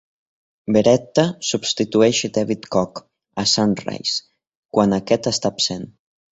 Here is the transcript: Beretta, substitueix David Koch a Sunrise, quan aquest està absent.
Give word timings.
Beretta, 0.77 1.25
substitueix 1.49 2.23
David 2.39 2.67
Koch 2.77 3.03
a 3.45 3.47
Sunrise, 3.55 4.19
quan 4.77 5.01
aquest 5.01 5.33
està 5.37 5.57
absent. 5.57 5.91